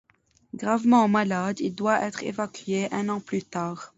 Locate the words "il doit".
1.59-2.01